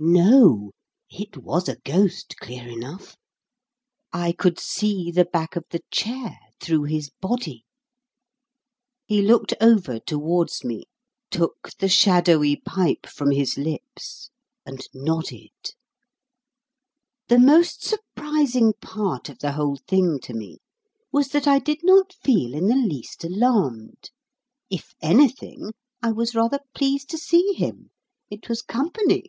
[0.00, 0.72] No!
[1.10, 3.16] It was a ghost, clear enough.
[4.12, 7.64] I could see the back of the chair through his body.
[9.06, 10.84] He looked over towards me,
[11.30, 14.30] took the shadowy pipe from his lips,
[14.64, 15.50] and nodded.
[17.28, 20.58] The most surprising part of the whole thing to me
[21.10, 24.10] was that I did not feel in the least alarmed.
[24.70, 27.90] If anything, I was rather pleased to see him.
[28.30, 29.24] It was company.